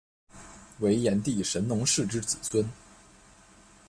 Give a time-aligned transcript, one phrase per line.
[0.79, 2.67] 为炎帝神农氏之子孙。